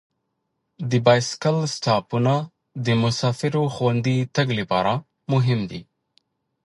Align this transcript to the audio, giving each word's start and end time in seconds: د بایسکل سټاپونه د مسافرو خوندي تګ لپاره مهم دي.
د 0.89 0.91
بایسکل 1.05 1.57
سټاپونه 1.75 2.33
د 2.85 2.87
مسافرو 3.03 3.63
خوندي 3.75 4.17
تګ 4.35 4.47
لپاره 4.59 4.93
مهم 5.31 5.59
دي. 5.71 5.81